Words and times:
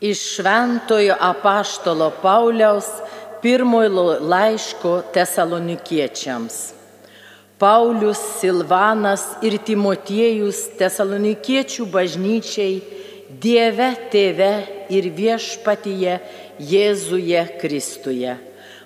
Iš 0.00 0.20
Šventojo 0.34 1.14
apaštalo 1.20 2.12
Pauliaus 2.22 2.86
pirmojo 3.42 4.16
laiško 4.20 5.02
tesalonikiečiams. 5.14 6.72
Paulius, 7.58 8.20
Silvanas 8.40 9.26
ir 9.44 9.58
Timotiejus 9.60 10.62
tesalonikiečių 10.80 11.84
bažnyčiai 11.92 12.78
Dieve 13.42 13.90
Tėve 14.08 14.52
ir 14.88 15.10
viešpatyje 15.12 16.16
Jėzuje 16.56 17.44
Kristuje. 17.60 18.38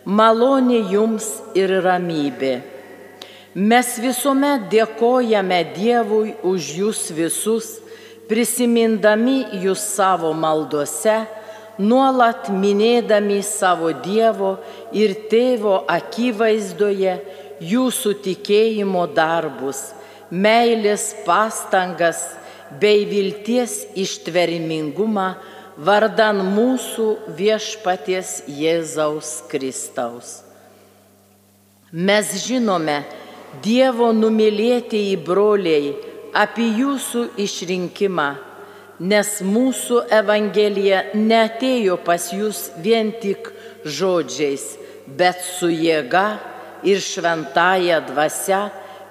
Malonė 0.04 0.82
jums 0.90 1.30
ir 1.54 1.76
ramybė. 1.86 2.56
Mes 3.54 3.94
visuomet 4.02 4.66
dėkojame 4.66 5.62
Dievui 5.78 6.34
už 6.42 6.74
jūs 6.82 7.06
visus 7.14 7.76
prisimindami 8.28 9.40
jūs 9.64 9.82
savo 9.96 10.32
maldose, 10.36 11.24
nuolat 11.78 12.48
minėdami 12.52 13.40
savo 13.44 13.90
Dievo 14.04 14.56
ir 14.94 15.16
Tėvo 15.30 15.80
akivaizdoje 15.90 17.16
jūsų 17.64 18.14
tikėjimo 18.24 19.06
darbus, 19.14 19.92
meilės 20.30 21.12
pastangas 21.26 22.22
bei 22.80 23.04
vilties 23.08 23.82
ištverimingumą 23.98 25.28
vardan 25.76 26.40
mūsų 26.54 27.08
viešpaties 27.38 28.44
Jėzaus 28.48 29.42
Kristaus. 29.50 30.40
Mes 31.94 32.32
žinome, 32.46 33.04
Dievo 33.62 34.08
numylėtieji 34.10 35.14
broliai, 35.22 35.92
apie 36.34 36.66
jūsų 36.80 37.28
išrinkimą, 37.40 38.28
nes 38.98 39.30
mūsų 39.46 40.04
Evangelija 40.12 41.04
netėjo 41.14 41.98
pas 42.06 42.30
jūs 42.34 42.68
vien 42.82 43.12
tik 43.22 43.50
žodžiais, 43.84 44.74
bet 45.06 45.42
su 45.44 45.70
jėga 45.70 46.26
ir 46.84 47.00
šventąją 47.00 48.00
dvasia 48.10 48.62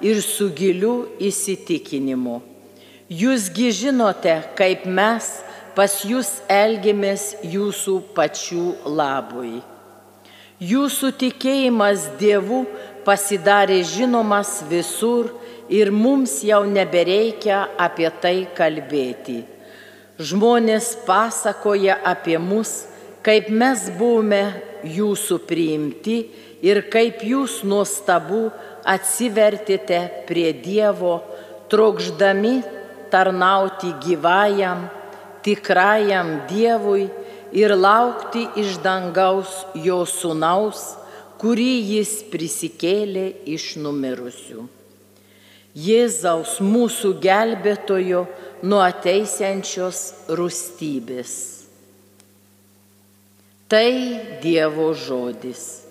ir 0.04 0.22
su 0.22 0.50
giliu 0.56 0.96
įsitikinimu. 1.20 2.42
Jūsgi 3.14 3.70
žinote, 3.76 4.40
kaip 4.58 4.88
mes 4.88 5.28
pas 5.76 6.00
jūs 6.06 6.40
elgiamės 6.52 7.34
jūsų 7.44 8.00
pačių 8.16 8.66
labui. 8.86 9.62
Jūsų 10.64 11.12
tikėjimas 11.20 12.08
Dievu 12.20 12.64
pasidarė 13.04 13.82
žinomas 13.84 14.62
visur 14.70 15.34
ir 15.74 15.90
mums 15.90 16.44
jau 16.46 16.62
nebereikia 16.70 17.66
apie 17.82 18.10
tai 18.22 18.38
kalbėti. 18.54 19.40
Žmonės 20.22 20.92
pasakoja 21.08 21.98
apie 22.06 22.38
mus, 22.38 22.84
kaip 23.26 23.50
mes 23.50 23.88
buvome 23.98 24.44
jūsų 24.86 25.40
priimti 25.50 26.18
ir 26.62 26.84
kaip 26.94 27.24
jūs 27.26 27.64
nuostabu 27.66 28.46
atsivertėte 28.86 30.00
prie 30.28 30.52
Dievo, 30.54 31.16
trokšdami 31.74 32.54
tarnauti 33.10 33.96
gyvajam, 34.06 34.86
tikrajam 35.42 36.36
Dievui 36.52 37.08
ir 37.58 37.74
laukti 37.74 38.46
iš 38.62 38.78
dangaus 38.86 39.64
jo 39.74 40.04
sunaus, 40.06 40.86
kurį 41.42 41.74
jis 41.98 42.16
prisikėlė 42.30 43.28
iš 43.58 43.74
numirusių. 43.82 44.83
Jėzaus 45.74 46.60
mūsų 46.62 47.16
gelbėtojo 47.24 48.26
nuo 48.64 48.82
ateisiančios 48.86 50.04
rūstybės. 50.30 51.34
Tai 53.74 53.90
Dievo 54.44 54.92
žodis. 54.94 55.83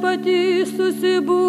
viešpatį 0.00 0.64
susibūrė. 0.72 1.39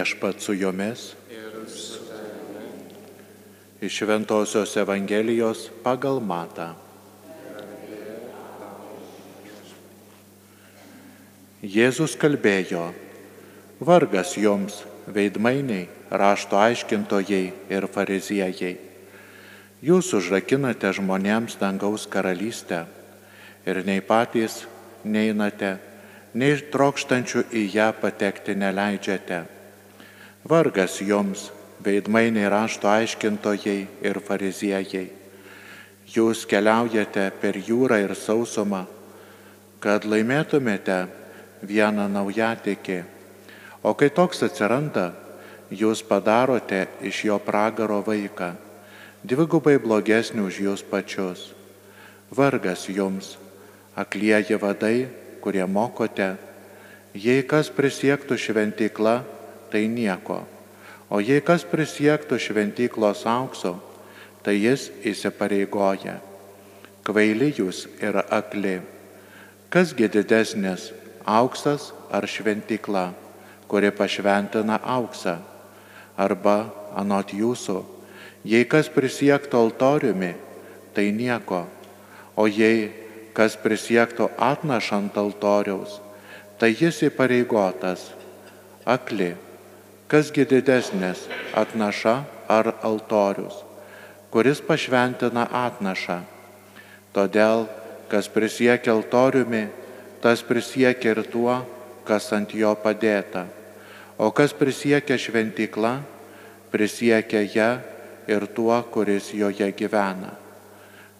Viešpat 0.00 0.40
su 0.40 0.54
jomis. 0.54 1.12
Iš 3.80 3.96
Šventojios 3.96 4.76
Evangelijos 4.76 5.66
pagal 5.84 6.22
Matą. 6.24 6.70
Jėzus 11.60 12.16
kalbėjo, 12.16 12.86
vargas 13.84 14.32
jums, 14.40 14.80
veidmainiai, 15.04 15.84
rašto 16.08 16.56
aiškintojai 16.56 17.44
ir 17.68 17.90
fariziejai. 17.92 18.72
Jūs 19.84 20.14
užrakinate 20.16 20.96
žmonėms 20.96 21.60
dangaus 21.60 22.08
karalystę 22.08 22.86
ir 23.68 23.84
nei 23.84 24.00
patys 24.00 24.62
neinate, 25.04 25.76
nei 26.32 26.60
trokštančių 26.72 27.50
į 27.52 27.68
ją 27.76 27.92
patekti 28.00 28.56
neleidžiate. 28.56 29.59
Vargas 30.48 31.00
jums, 31.04 31.50
veidmainiai 31.84 32.48
rašto 32.48 32.88
aiškintojai 32.88 33.80
ir 34.00 34.20
fariziejai. 34.24 35.10
Jūs 36.10 36.46
keliaujate 36.48 37.26
per 37.40 37.58
jūrą 37.60 38.00
ir 38.00 38.14
sausumą, 38.16 38.86
kad 39.84 40.04
laimėtumėte 40.08 41.04
vieną 41.62 42.08
naujatikį. 42.08 43.02
O 43.84 43.92
kai 43.92 44.08
toks 44.08 44.40
atsiranda, 44.44 45.12
jūs 45.70 46.00
padarote 46.08 46.86
iš 47.04 47.24
jo 47.28 47.36
pragaro 47.38 48.00
vaiką, 48.04 48.54
dvigubai 49.22 49.76
blogesnį 49.76 50.44
už 50.48 50.60
jūs 50.64 50.84
pačius. 50.88 51.50
Vargas 52.32 52.86
jums, 52.88 53.36
aklieji 53.96 54.56
vadai, 54.56 55.08
kurie 55.44 55.66
mokote, 55.68 56.32
jei 57.12 57.44
kas 57.44 57.68
prisiektų 57.68 58.40
šventyklą, 58.40 59.20
tai 59.70 59.86
nieko, 59.88 60.42
o 61.10 61.20
jei 61.22 61.40
kas 61.40 61.64
prisiektų 61.66 62.38
šventyklos 62.38 63.24
aukso, 63.26 63.76
tai 64.42 64.58
jis 64.60 64.88
įsipareigoja. 65.06 66.18
Kvaili 67.04 67.50
jūs 67.56 67.86
ir 68.02 68.20
akli. 68.28 68.80
Kasgi 69.70 70.08
didesnis, 70.10 70.90
auksas 71.24 71.92
ar 72.10 72.26
šventykla, 72.26 73.10
kuri 73.70 73.90
pašventina 73.94 74.80
auksą? 74.82 75.38
Arba 76.20 76.70
anot 76.98 77.32
jūsų, 77.32 77.78
jei 78.44 78.66
kas 78.68 78.90
prisiektų 78.92 79.56
altoriumi, 79.56 80.34
tai 80.92 81.10
nieko, 81.14 81.64
o 82.36 82.46
jei 82.50 82.90
kas 83.36 83.56
prisiektų 83.56 84.28
atnašant 84.36 85.16
altoriaus, 85.16 86.00
tai 86.58 86.74
jis 86.74 86.98
įpareigotas. 87.08 88.10
Akli, 88.84 89.32
kasgi 90.10 90.42
didesnis 90.44 91.28
atnaša 91.54 92.14
ar 92.50 92.72
altorius, 92.82 93.62
kuris 94.34 94.58
pašventina 94.58 95.44
atnašą. 95.46 96.18
Todėl, 97.14 97.68
kas 98.10 98.26
prisiekia 98.26 98.90
altoriumi, 98.96 99.68
tas 100.22 100.42
prisiekia 100.42 101.14
ir 101.14 101.22
tuo, 101.30 101.54
kas 102.02 102.26
ant 102.34 102.50
jo 102.54 102.74
padėta. 102.74 103.46
O 104.18 104.34
kas 104.34 104.50
prisiekia 104.50 105.14
šventykla, 105.14 105.94
prisiekia 106.74 107.46
ją 107.46 107.70
ir 108.26 108.50
tuo, 108.50 108.82
kuris 108.90 109.30
joje 109.34 109.70
gyvena. 109.78 110.34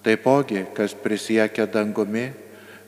Taipogi, 0.03 0.67
kas 0.75 0.99
prisiekia 0.99 1.71
dangumi, 1.71 2.31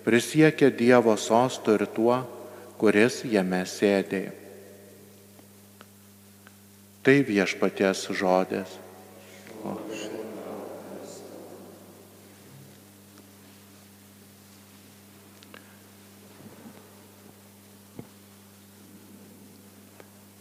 prisiekia 0.02 0.74
Dievo 0.74 1.14
sostų 1.14 1.78
ir 1.78 1.88
tuo, 1.94 2.22
kuris 2.78 3.22
jame 3.28 3.62
sėdė. 3.68 4.41
Tai 7.02 7.18
viešpaties 7.26 8.06
žodis. 8.14 8.78
O. 9.66 9.74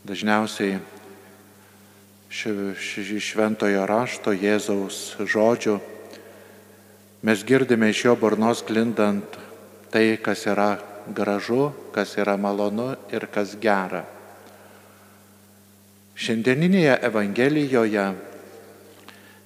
Dažniausiai 0.06 0.78
iš 2.30 3.26
šventojo 3.26 3.84
rašto 3.90 4.34
Jėzaus 4.34 5.18
žodžių 5.18 5.76
mes 7.26 7.44
girdime 7.46 7.90
iš 7.90 8.06
jo 8.06 8.16
burnos 8.18 8.62
klindant 8.66 9.38
tai, 9.90 10.18
kas 10.22 10.46
yra 10.46 10.78
gražu, 11.10 11.72
kas 11.94 12.18
yra 12.22 12.38
malonu 12.38 12.94
ir 13.10 13.26
kas 13.34 13.58
gera. 13.62 14.06
Šiandieninėje 16.22 17.00
Evangelijoje 17.02 18.04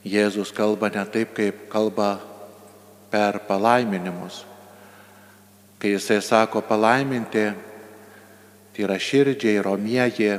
Jėzus 0.05 0.51
kalba 0.51 0.89
ne 0.91 1.05
taip, 1.07 1.31
kaip 1.37 1.61
kalba 1.71 2.17
per 3.09 3.39
palaiminimus. 3.47 4.41
Kai 5.79 5.93
jisai 5.93 6.19
sako 6.19 6.59
palaiminti 6.67 7.45
tyra 8.75 8.99
širdžiai, 8.99 9.63
romieji, 9.63 10.35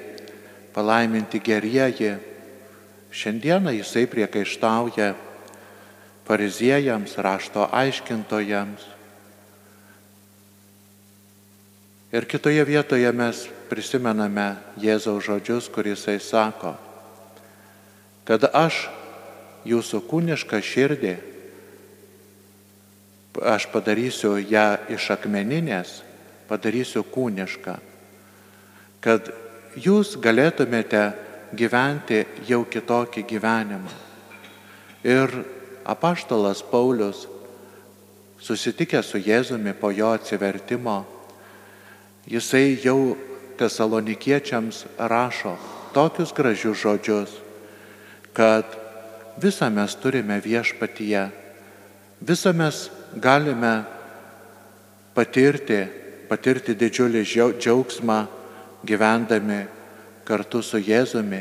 palaiminti 0.76 1.40
gerieji. 1.40 2.12
Šiandieną 3.16 3.72
jisai 3.78 4.04
priekaištauja 4.04 5.14
fariziejams, 6.28 7.16
rašto 7.16 7.64
aiškintojams. 7.72 8.84
Ir 12.12 12.28
kitoje 12.28 12.60
vietoje 12.68 13.08
mes 13.12 13.46
prisimename 13.70 14.56
Jėzaus 14.80 15.24
žodžius, 15.26 15.70
kuris 15.72 16.04
jisai 16.04 16.18
sako, 16.22 16.74
kad 18.26 18.46
aš 18.52 18.86
jūsų 19.66 20.02
kūnišką 20.10 20.62
širdį, 20.62 21.16
aš 23.42 23.66
padarysiu 23.72 24.36
ją 24.40 24.68
iš 24.94 25.10
akmeninės, 25.16 26.00
padarysiu 26.48 27.04
kūnišką 27.04 27.76
kad 29.06 29.28
jūs 29.78 30.16
galėtumėte 30.18 31.12
gyventi 31.54 32.24
jau 32.48 32.64
kitokį 32.66 33.22
gyvenimą. 33.30 33.92
Ir 35.06 35.30
apaštalas 35.86 36.64
Paulius, 36.66 37.28
susitikęs 38.42 39.12
su 39.12 39.20
Jėzumi 39.22 39.76
po 39.78 39.92
jo 39.94 40.10
atsivertimo, 40.16 41.04
jisai 42.26 42.80
jau 42.82 43.14
tesalonikiečiams 43.58 44.84
rašo 44.98 45.56
tokius 45.96 46.32
gražius 46.36 46.82
žodžius, 46.82 47.30
kad 48.36 48.68
visą 49.40 49.70
mes 49.72 49.94
turime 49.96 50.36
viešpatyje, 50.44 51.22
visą 52.20 52.52
mes 52.52 52.90
galime 53.16 53.84
patirti, 55.16 55.80
patirti 56.28 56.76
didžiulį 56.76 57.24
džiaugsmą 57.24 58.18
gyvendami 58.84 59.64
kartu 60.28 60.60
su 60.62 60.76
Jėzumi, 60.76 61.40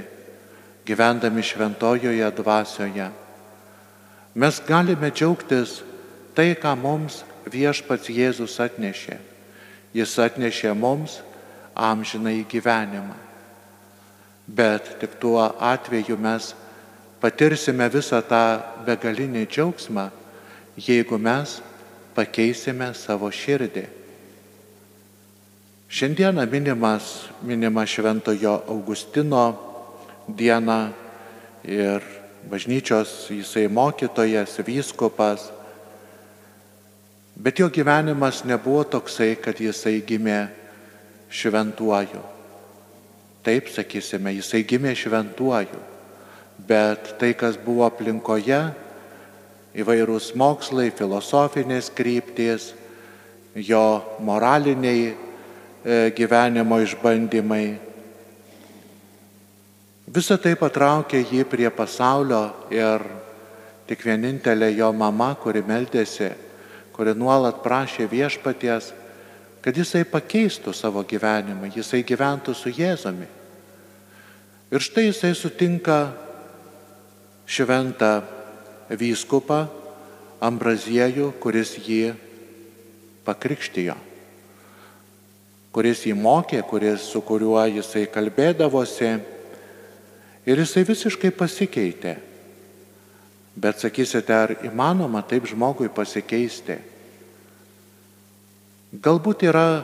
gyvendami 0.88 1.44
šventojoje 1.44 2.32
dvasioje. 2.40 3.10
Mes 4.36 4.62
galime 4.68 5.12
džiaugtis 5.12 5.82
tai, 6.36 6.54
ką 6.56 6.76
mums 6.80 7.24
viešpats 7.52 8.08
Jėzus 8.08 8.60
atnešė. 8.64 9.20
Jis 9.96 10.16
atnešė 10.20 10.74
mums 10.76 11.20
amžinai 11.75 12.46
gyvenimą. 12.50 13.15
Bet 14.48 15.00
tik 15.00 15.20
tuo 15.20 15.44
atveju 15.60 16.17
mes 16.17 16.53
patirsime 17.22 17.88
visą 17.89 18.22
tą 18.22 18.62
begalinį 18.86 19.46
džiaugsmą, 19.50 20.10
jeigu 20.77 21.17
mes 21.17 21.60
pakeisime 22.15 22.94
savo 22.94 23.32
širdį. 23.32 23.86
Šiandieną 25.89 26.46
minimas, 26.51 27.29
minima 27.41 27.86
Šventojo 27.86 28.62
Augustino 28.67 29.46
diena 30.27 30.91
ir 31.63 32.03
bažnyčios 32.50 33.29
jisai 33.29 33.67
mokytojas, 33.67 34.60
vyskupas. 34.65 35.50
Bet 37.36 37.60
jo 37.60 37.70
gyvenimas 37.70 38.44
nebuvo 38.46 38.84
toksai, 38.84 39.36
kad 39.36 39.60
jisai 39.60 40.01
gimė 40.05 40.65
šventuoju. 41.29 42.24
Taip 43.46 43.70
sakysime, 43.70 44.34
jisai 44.38 44.63
gimė 44.65 44.96
šventuoju. 44.98 45.82
Bet 46.65 47.15
tai, 47.20 47.34
kas 47.38 47.60
buvo 47.62 47.84
aplinkoje, 47.86 48.62
įvairūs 49.75 50.32
mokslai, 50.39 50.88
filosofinės 50.96 51.91
kryptys, 51.94 52.72
jo 53.55 53.86
moraliniai 54.24 55.13
E, 55.86 56.10
gyvenimo 56.17 56.79
išbandymai. 56.82 57.77
Visą 60.10 60.38
tai 60.41 60.55
patraukė 60.58 61.20
jį 61.22 61.44
prie 61.46 61.70
pasaulio 61.70 62.39
ir 62.74 63.05
tik 63.86 64.01
vienintelė 64.01 64.72
jo 64.74 64.89
mama, 64.98 65.36
kuri 65.38 65.62
meldėsi, 65.62 66.32
kuri 66.96 67.13
nuolat 67.13 67.62
prašė 67.62 68.08
viešpaties, 68.10 68.88
kad 69.66 69.74
jisai 69.74 70.04
pakeistų 70.06 70.70
savo 70.78 71.02
gyvenimą, 71.02 71.72
jisai 71.74 72.04
gyventų 72.06 72.54
su 72.54 72.70
Jėzumi. 72.70 73.26
Ir 74.70 74.84
štai 74.86 75.08
jisai 75.08 75.32
sutinka 75.34 76.14
šventą 77.50 78.20
vyskupą 78.94 79.64
Ambraziejų, 80.46 81.32
kuris 81.42 81.74
jį 81.82 82.14
pakrikštijo, 83.26 83.96
kuris 85.74 86.06
jį 86.06 86.14
mokė, 86.14 86.62
kuris, 86.70 87.10
su 87.10 87.26
kuriuo 87.26 87.64
jisai 87.66 88.06
kalbėdavosi 88.06 89.12
ir 90.46 90.62
jisai 90.62 90.86
visiškai 90.86 91.34
pasikeitė. 91.34 92.20
Bet 93.58 93.82
sakysite, 93.82 94.36
ar 94.36 94.60
įmanoma 94.68 95.26
taip 95.26 95.48
žmogui 95.50 95.90
pasikeisti? 95.90 96.78
Galbūt 99.02 99.44
yra 99.48 99.84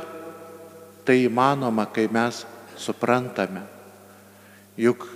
tai 1.03 1.25
įmanoma, 1.25 1.88
kai 1.91 2.08
mes 2.12 2.46
suprantame. 2.80 3.63
Juk 4.80 5.08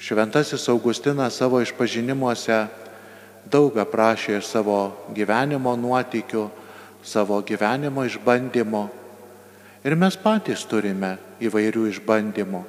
šventasis 0.00 0.68
Augustinas 0.72 1.36
savo 1.36 1.60
išpažinimuose 1.60 2.60
daug 3.50 3.76
aprašė 3.82 4.38
ir 4.38 4.46
savo 4.46 4.78
gyvenimo 5.16 5.74
nuotikių, 5.76 6.46
savo 7.02 7.40
gyvenimo 7.44 8.04
išbandymų. 8.08 8.84
Ir 9.84 9.96
mes 9.96 10.16
patys 10.20 10.64
turime 10.68 11.16
įvairių 11.40 11.86
išbandymų. 11.90 12.62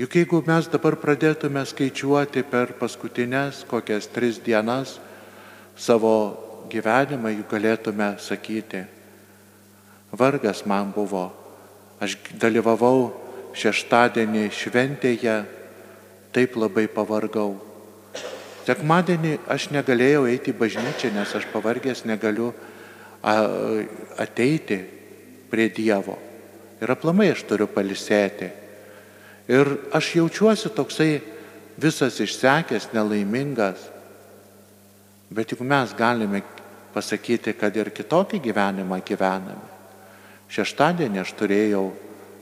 Juk 0.00 0.16
jeigu 0.16 0.40
mes 0.46 0.68
dabar 0.70 0.94
pradėtume 1.00 1.64
skaičiuoti 1.66 2.44
per 2.48 2.76
paskutinės 2.78 3.64
kokias 3.68 4.06
tris 4.12 4.38
dienas 4.40 4.98
savo 5.76 6.14
gyvenimą, 6.70 7.32
juk 7.40 7.50
galėtume 7.50 8.14
sakyti, 8.22 8.84
vargas 10.12 10.64
man 10.66 10.92
buvo, 10.94 11.30
aš 12.00 12.16
dalyvavau 12.40 13.10
šeštadienį 13.56 14.46
šventėje, 14.54 15.36
taip 16.34 16.56
labai 16.58 16.86
pavargau. 16.90 17.58
Sekmadienį 18.66 19.38
aš 19.50 19.70
negalėjau 19.74 20.26
eiti 20.30 20.52
į 20.52 20.58
bažnyčią, 20.60 21.10
nes 21.14 21.34
aš 21.34 21.46
pavargęs 21.50 22.04
negaliu 22.06 22.52
ateiti 24.20 24.78
prie 25.50 25.68
Dievo. 25.74 26.16
Ir 26.80 26.92
aplamai 26.92 27.30
aš 27.32 27.42
turiu 27.48 27.66
palisėti. 27.68 28.48
Ir 29.50 29.68
aš 29.92 30.14
jaučiuosi 30.20 30.70
toksai 30.76 31.10
visas 31.80 32.20
išsekęs, 32.22 32.92
nelaimingas. 32.94 33.82
Bet 35.30 35.52
juk 35.52 35.64
mes 35.66 35.92
galime 35.98 36.42
pasakyti, 36.94 37.56
kad 37.58 37.74
ir 37.76 37.90
kitokį 37.94 38.40
gyvenimą 38.46 39.00
gyvename. 39.06 39.79
Šeštadienį 40.50 41.22
aš 41.22 41.32
turėjau 41.38 41.84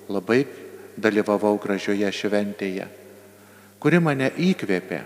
labai 0.08 0.46
dalyvavau 0.98 1.58
gražioje 1.60 2.08
šventėje, 2.12 2.86
kuri 3.78 4.00
mane 4.00 4.30
įkvėpė, 4.32 5.02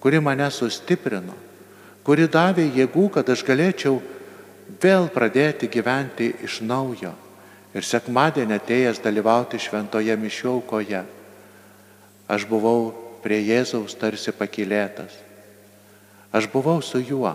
kuri 0.00 0.20
mane 0.20 0.48
sustiprino, 0.52 1.34
kuri 2.06 2.28
davė 2.28 2.68
jėgų, 2.76 3.08
kad 3.16 3.32
aš 3.32 3.42
galėčiau 3.46 3.96
vėl 4.82 5.08
pradėti 5.10 5.70
gyventi 5.72 6.32
iš 6.44 6.60
naujo. 6.62 7.14
Ir 7.76 7.84
sekmadienį 7.84 8.56
atėjęs 8.56 9.02
dalyvauti 9.04 9.58
šventoje 9.60 10.14
mišiaukoje, 10.16 11.02
aš 12.28 12.46
buvau 12.48 12.92
prie 13.24 13.42
Jėzaus 13.42 13.96
tarsi 13.98 14.32
pakilėtas. 14.32 15.12
Aš 16.32 16.48
buvau 16.52 16.78
su 16.84 17.00
juo. 17.00 17.34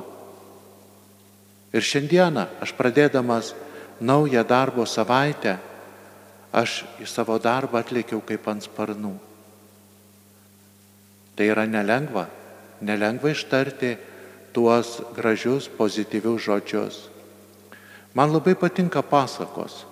Ir 1.71 1.85
šiandieną 1.85 2.47
aš 2.63 2.73
pradėdamas 2.77 3.53
naują 4.01 4.43
darbo 4.43 4.85
savaitę, 4.85 5.57
aš 6.51 6.81
į 6.99 7.07
savo 7.07 7.37
darbą 7.39 7.79
atlikiau 7.79 8.19
kaip 8.25 8.47
ant 8.51 8.65
sparnų. 8.65 9.13
Tai 11.37 11.45
yra 11.47 11.63
nelengva, 11.69 12.25
nelengva 12.81 13.31
ištarti 13.31 13.95
tuos 14.51 14.99
gražius, 15.15 15.69
pozityvius 15.71 16.41
žodžius. 16.43 16.97
Man 18.13 18.33
labai 18.33 18.57
patinka 18.59 18.99
pasakos 18.99 19.85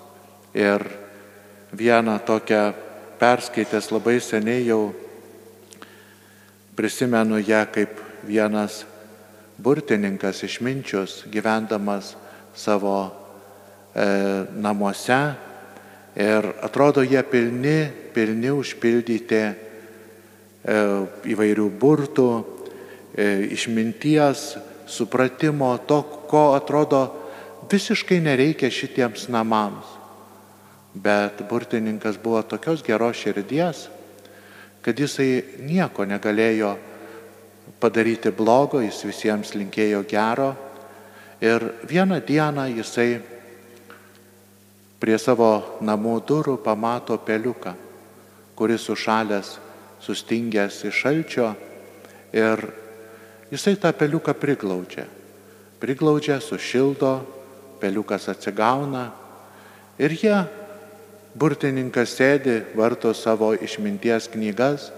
ir 0.51 0.83
vieną 1.71 2.19
tokią 2.27 2.73
perskaitęs 3.19 3.91
labai 3.93 4.19
seniai 4.19 4.65
jau 4.67 4.91
prisimenu 6.75 7.39
ją 7.39 7.63
kaip 7.71 7.95
vienas 8.27 8.83
burtininkas 9.59 10.43
išminčius 10.43 11.23
gyvendamas 11.31 12.15
savo 12.55 13.18
namuose 13.96 15.19
Ir 16.19 16.43
atrodo, 16.62 17.03
jie 17.05 17.22
pilni, 17.24 17.86
pilni 18.13 18.50
užpildyti 18.51 19.38
e, 19.39 19.53
įvairių 21.31 21.67
burtų, 21.79 22.25
e, 23.13 23.27
išminties, 23.55 24.41
supratimo, 24.89 25.69
to, 25.88 26.01
ko 26.27 26.58
atrodo 26.58 27.03
visiškai 27.72 28.19
nereikia 28.25 28.67
šitiems 28.74 29.29
namams. 29.31 29.96
Bet 30.91 31.46
burtininkas 31.48 32.17
buvo 32.19 32.41
tokios 32.43 32.84
geros 32.84 33.22
širdies, 33.22 33.86
kad 34.81 35.00
jisai 35.00 35.62
nieko 35.62 36.03
negalėjo 36.10 36.74
padaryti 37.79 38.34
blogo, 38.36 38.81
jis 38.81 39.05
visiems 39.05 39.53
linkėjo 39.55 40.01
gero. 40.10 40.55
Ir 41.39 41.63
vieną 41.88 42.17
dieną 42.25 42.65
jisai 42.74 43.22
prie 44.99 45.15
savo 45.19 45.79
namų 45.81 46.19
durų 46.27 46.57
pamato 46.63 47.15
peliuką, 47.17 47.73
kuris 48.59 48.89
užšalęs, 48.91 49.55
sustingęs 50.03 50.83
iš 50.87 51.01
šalčio 51.03 51.47
ir 52.35 52.65
jisai 53.51 53.75
tą 53.79 53.91
peliuką 53.95 54.35
priglaudžia. 54.35 55.07
Priglaudžia, 55.79 56.39
sušildo, 56.43 57.13
peliukas 57.79 58.27
atsigauna 58.31 59.09
ir 59.99 60.11
jie, 60.11 60.35
burtininkas 61.39 62.17
sėdi, 62.19 62.59
varto 62.75 63.13
savo 63.15 63.53
išminties 63.55 64.27
knygas, 64.33 64.89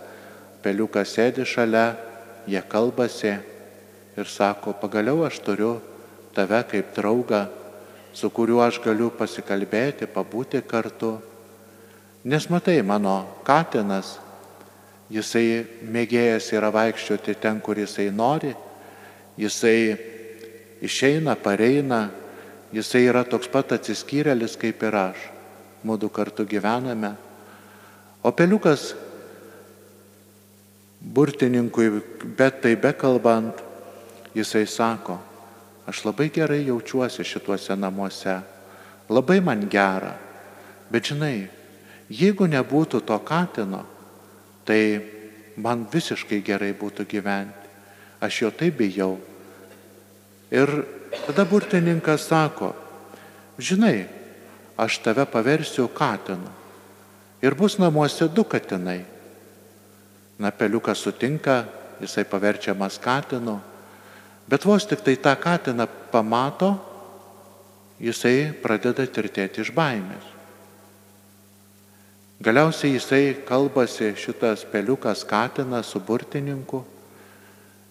peliukas 0.66 1.14
sėdi 1.14 1.46
šalia, 1.46 1.94
jie 2.50 2.62
kalbasi 2.66 3.36
ir 4.18 4.28
sako, 4.28 4.74
pagaliau 4.74 5.22
aš 5.28 5.38
turiu 5.46 5.76
tave 6.34 6.64
kaip 6.66 6.94
draugą 6.98 7.46
su 8.14 8.30
kuriuo 8.30 8.62
aš 8.66 8.82
galiu 8.84 9.10
pasikalbėti, 9.16 10.10
pabūti 10.12 10.62
kartu. 10.68 11.18
Nes 12.24 12.48
matai, 12.52 12.82
mano 12.86 13.24
katinas, 13.48 14.18
jisai 15.12 15.64
mėgėjęs 15.82 16.52
yra 16.56 16.72
vaikščioti 16.74 17.36
ten, 17.42 17.60
kur 17.64 17.80
jisai 17.80 18.10
nori, 18.14 18.54
jisai 19.40 19.78
išeina, 20.84 21.36
pareina, 21.36 22.10
jisai 22.74 23.06
yra 23.10 23.24
toks 23.28 23.50
pat 23.52 23.74
atsiskyrėlis 23.78 24.58
kaip 24.60 24.84
ir 24.84 24.98
aš. 24.98 25.30
Mūdu 25.88 26.12
kartu 26.14 26.46
gyvename. 26.46 27.16
O 28.22 28.30
peliukas 28.38 28.92
burtininkui, 31.02 31.90
bet 32.38 32.62
tai 32.62 32.76
bekalbant, 32.78 33.64
jisai 34.38 34.68
sako, 34.70 35.18
Aš 35.92 36.06
labai 36.08 36.30
gerai 36.32 36.62
jaučiuosi 36.64 37.24
šituose 37.28 37.76
namuose, 37.76 38.38
labai 39.12 39.42
man 39.44 39.66
gera. 39.68 40.14
Bet 40.88 41.10
žinai, 41.10 41.50
jeigu 42.08 42.46
nebūtų 42.48 43.02
to 43.04 43.18
katino, 43.28 43.82
tai 44.64 45.02
man 45.60 45.84
visiškai 45.92 46.40
gerai 46.48 46.70
būtų 46.80 47.04
gyventi. 47.12 47.68
Aš 48.24 48.38
jo 48.40 48.52
taip 48.56 48.78
bijau. 48.80 49.18
Ir 50.48 50.72
tada 51.26 51.44
burtininkas 51.44 52.30
sako, 52.30 52.70
žinai, 53.60 54.06
aš 54.80 55.02
tave 55.04 55.26
paversiu 55.28 55.90
katinu. 55.92 56.54
Ir 57.44 57.58
bus 57.60 57.76
namuose 57.84 58.30
du 58.32 58.48
katinai. 58.48 59.02
Na, 60.40 60.54
peliukas 60.56 61.04
sutinka, 61.04 61.66
jisai 62.00 62.24
paverčiamas 62.24 62.96
katinu 63.04 63.60
Bet 64.50 64.66
vos 64.66 64.86
tik 64.88 65.04
tai 65.06 65.16
tą 65.18 65.36
katiną 65.40 65.88
pamato, 66.12 66.74
jisai 68.02 68.52
pradeda 68.62 69.06
tirtėti 69.06 69.62
iš 69.62 69.72
baimės. 69.76 70.28
Galiausiai 72.42 72.96
jisai 72.96 73.36
kalbasi 73.46 74.16
šitas 74.18 74.64
peliukas 74.66 75.22
katinas 75.30 75.92
su 75.94 76.02
burtininku 76.02 76.82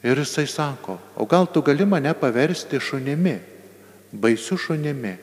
ir 0.02 0.19
jisai 0.19 0.49
sako, 0.50 0.99
o 1.14 1.26
gal 1.26 1.47
tu 1.47 1.62
gali 1.62 1.87
mane 1.87 2.11
paversti 2.19 2.80
šunimi, 2.83 3.37
baisiu 4.12 4.59
šunimi. 4.59 5.14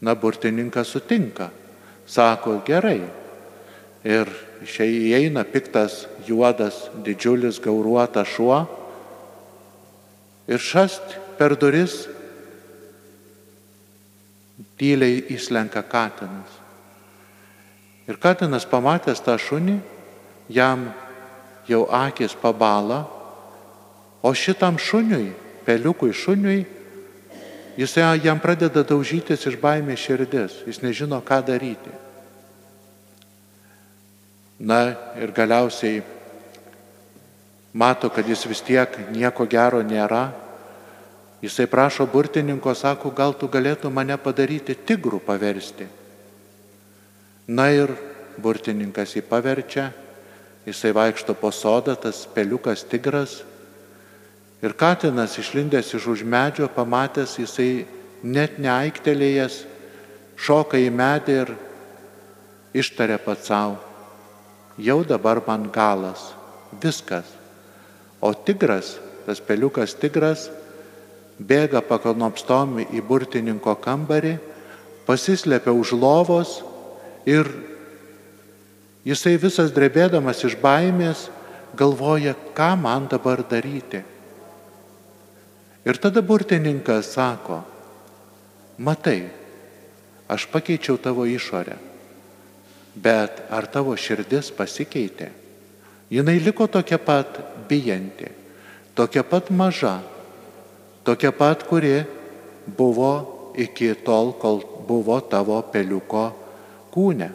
Na, 0.00 0.14
burtininkas 0.14 0.92
sutinka, 0.94 1.48
sako 2.06 2.60
gerai. 2.62 3.00
Ir 4.06 4.30
išėjai 4.62 5.00
įeina 5.10 5.42
piktas, 5.42 6.04
juodas, 6.28 6.84
didžiulis, 7.02 7.58
gauruotas 7.58 8.30
šuo 8.30 8.60
ir 10.48 10.58
šast 10.58 11.18
per 11.38 11.54
duris 11.60 12.06
tyliai 14.80 15.20
įslenka 15.34 15.82
katinas. 15.84 16.48
Ir 18.08 18.16
katinas 18.16 18.64
pamatęs 18.66 19.20
tą 19.20 19.36
šunį, 19.36 19.76
jam 20.48 20.88
jau 21.68 21.84
akis 21.92 22.32
pabala, 22.40 23.04
o 24.24 24.32
šitam 24.34 24.78
šuniui, 24.80 25.34
peliukui 25.66 26.14
šuniui, 26.16 26.64
jisai 27.78 28.18
jam 28.24 28.40
pradeda 28.40 28.82
daužytis 28.82 29.44
iš 29.46 29.58
baimės 29.60 30.00
širdis, 30.00 30.62
jis 30.66 30.80
nežino, 30.82 31.20
ką 31.20 31.42
daryti. 31.46 31.92
Na 34.58 34.96
ir 35.20 35.30
galiausiai 35.36 36.00
mato, 37.72 38.10
kad 38.10 38.28
jis 38.28 38.46
vis 38.48 38.62
tiek 38.64 38.98
nieko 39.12 39.46
gero 39.46 39.82
nėra. 39.82 40.28
Jisai 41.42 41.68
prašo 41.70 42.06
burtininko, 42.10 42.74
sako, 42.74 43.12
gal 43.14 43.34
tu 43.38 43.46
galėtų 43.46 43.92
mane 43.94 44.16
padaryti 44.18 44.74
tigrų 44.74 45.20
paversti. 45.22 45.86
Na 47.46 47.68
ir 47.70 47.92
burtininkas 48.42 49.14
jį 49.14 49.22
paverčia, 49.28 49.92
jisai 50.66 50.90
vaikšto 50.92 51.36
po 51.38 51.52
sodą, 51.54 51.94
tas 51.94 52.26
peliukas 52.34 52.82
tigras. 52.84 53.38
Ir 54.58 54.74
katinas 54.74 55.38
išlindęs 55.38 55.94
iš 55.94 56.10
už 56.10 56.26
medžio, 56.26 56.66
pamatęs, 56.66 57.38
jisai 57.38 57.86
net 58.26 58.58
neaiktelėjęs, 58.58 59.62
šoka 60.34 60.78
į 60.82 60.90
medį 60.90 61.38
ir 61.44 61.54
ištarė 62.74 63.22
pats 63.22 63.46
savo, 63.46 63.78
jau 64.78 65.00
dabar 65.06 65.40
man 65.46 65.70
galas, 65.70 66.32
viskas. 66.82 67.37
O 68.20 68.34
tigras, 68.34 68.96
tas 69.26 69.38
peliukas 69.38 69.94
tigras, 69.94 70.48
bėga 71.38 71.82
pakalnopstom 71.86 72.80
į 72.82 73.02
burtininko 73.06 73.76
kambarį, 73.78 74.36
pasislepia 75.06 75.72
už 75.72 75.94
lovos 75.94 76.58
ir 77.28 77.46
jisai 79.06 79.38
visas 79.38 79.70
drebėdamas 79.72 80.42
iš 80.44 80.58
baimės 80.58 81.28
galvoja, 81.78 82.34
ką 82.54 82.74
man 82.80 83.06
dabar 83.08 83.44
daryti. 83.46 84.02
Ir 85.86 85.96
tada 86.02 86.20
burtininkas 86.20 87.14
sako, 87.14 87.62
matai, 88.82 89.30
aš 90.28 90.48
pakeičiau 90.52 90.98
tavo 91.00 91.24
išorę, 91.24 91.78
bet 92.98 93.46
ar 93.48 93.70
tavo 93.70 93.94
širdis 93.96 94.50
pasikeitė? 94.52 95.30
Jinai 96.10 96.38
liko 96.40 96.66
tokia 96.66 96.98
pat 96.98 97.40
bijanti, 97.68 98.30
tokia 98.94 99.22
pat 99.22 99.50
maža, 99.50 99.98
tokia 101.04 101.32
pat, 101.32 101.62
kuri 101.68 102.04
buvo 102.64 103.52
iki 103.56 103.92
tol, 104.04 104.32
kol 104.32 104.62
buvo 104.88 105.20
tavo 105.20 105.60
peliuko 105.72 106.30
kūne. 106.94 107.28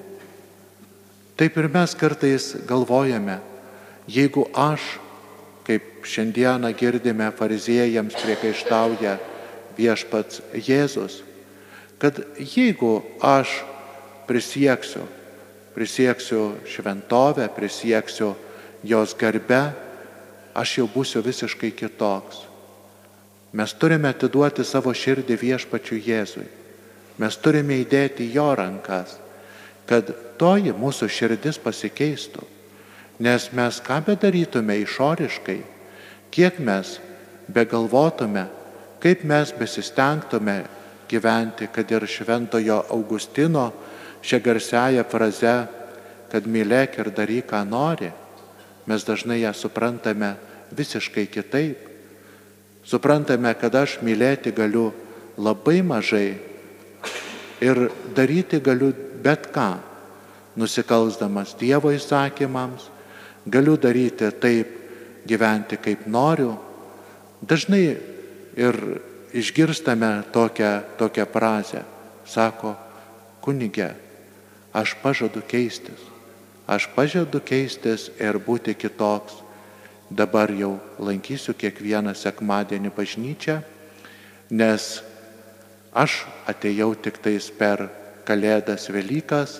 Taip 1.37 1.57
ir 1.57 1.69
mes 1.69 1.93
kartais 1.97 2.53
galvojame, 2.69 3.39
jeigu 4.09 4.47
aš, 4.57 4.81
kaip 5.65 6.05
šiandieną 6.05 6.73
girdime, 6.77 7.29
fariziejams 7.37 8.17
priekaištauja 8.21 9.17
viešpats 9.77 10.41
Jėzus, 10.53 11.21
kad 12.01 12.19
jeigu 12.37 13.01
aš 13.21 13.53
prisieksiu, 14.27 15.05
prisieksiu 15.73 16.41
šventovę, 16.69 17.47
prisieksiu 17.55 18.33
jos 18.83 19.15
garbe, 19.17 19.71
aš 20.53 20.77
jau 20.79 20.87
būsiu 20.91 21.23
visiškai 21.25 21.71
kitoks. 21.71 22.43
Mes 23.53 23.73
turime 23.77 24.09
atiduoti 24.09 24.65
savo 24.65 24.93
širdį 24.93 25.37
viešpačiu 25.37 25.99
Jėzui. 26.01 26.47
Mes 27.21 27.37
turime 27.37 27.77
įdėti 27.83 28.31
jo 28.33 28.47
rankas, 28.57 29.19
kad 29.85 30.09
toji 30.41 30.73
mūsų 30.73 31.09
širdis 31.09 31.59
pasikeistų. 31.61 32.47
Nes 33.21 33.45
mes 33.53 33.77
ką 33.85 33.99
bedarytume 34.07 34.79
išoriškai, 34.81 35.59
kiek 36.33 36.57
mes 36.57 36.97
begalvotume, 37.53 38.47
kaip 39.03 39.21
mes 39.29 39.53
besistengtume 39.53 40.63
gyventi, 41.09 41.69
kad 41.69 41.91
ir 41.91 42.07
šventojo 42.09 42.79
Augustino 42.89 43.69
šią 44.25 44.41
garsiają 44.41 45.05
frazę, 45.05 45.55
kad 46.33 46.49
mylėk 46.49 46.97
ir 46.97 47.13
daryk, 47.13 47.51
ką 47.53 47.61
nori, 47.69 48.09
mes 48.87 49.05
dažnai 49.05 49.41
ją 49.41 49.53
suprantame 49.53 50.35
visiškai 50.71 51.27
kitaip. 51.27 51.89
Suprantame, 52.83 53.53
kad 53.55 53.75
aš 53.75 53.99
mylėti 54.03 54.51
galiu 54.55 54.91
labai 55.37 55.81
mažai 55.85 56.35
ir 57.63 57.87
daryti 58.15 58.59
galiu 58.59 58.91
bet 59.23 59.47
ką, 59.55 59.69
nusikalsdamas 60.59 61.55
Dievo 61.57 61.93
įsakymams, 61.95 62.89
galiu 63.47 63.77
daryti 63.79 64.29
taip, 64.35 64.79
gyventi 65.23 65.79
kaip 65.79 66.03
noriu. 66.11 66.57
Dažnai 67.41 67.85
ir 68.59 68.79
išgirstame 69.33 70.23
tokią, 70.35 70.73
tokią 70.99 71.25
frazę, 71.31 71.83
sako, 72.27 72.75
kunigė, 73.43 73.93
aš 74.75 74.97
pažadu 75.01 75.41
keistis. 75.47 76.12
Aš 76.67 76.87
pažadu 76.95 77.41
keistis 77.43 78.07
ir 78.19 78.39
būti 78.39 78.75
kitoks. 78.75 79.41
Dabar 80.13 80.51
jau 80.53 80.77
lankysiu 81.01 81.55
kiekvieną 81.57 82.13
sekmadienį 82.13 82.91
bažnyčią, 82.93 83.55
nes 84.53 85.01
aš 85.89 86.19
atėjau 86.45 86.91
tik 87.01 87.17
tais 87.23 87.47
per 87.49 87.87
Kalėdas 88.27 88.91
Velykas, 88.93 89.57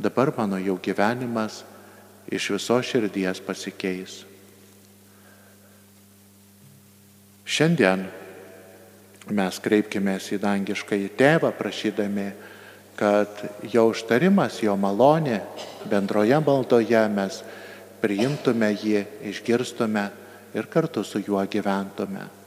dabar 0.00 0.32
mano 0.36 0.56
jau 0.58 0.78
gyvenimas 0.80 1.60
iš 2.32 2.54
viso 2.54 2.78
širdies 2.80 3.42
pasikeis. 3.44 4.22
Šiandien 7.44 8.06
mes 9.28 9.58
kreipkime 9.62 10.16
į 10.16 10.38
dangišką 10.40 10.98
į 11.04 11.10
tėvą, 11.20 11.52
prašydami 11.58 12.30
kad 12.96 13.28
jo 13.72 13.88
užtarimas, 13.90 14.60
jo 14.62 14.76
malonė 14.76 15.40
bendroje 15.90 16.38
maldoje 16.44 17.02
mes 17.12 17.40
priimtume 18.02 18.72
jį, 18.74 19.04
išgirstume 19.32 20.04
ir 20.54 20.68
kartu 20.70 21.04
su 21.04 21.22
juo 21.22 21.42
gyventume. 21.46 22.41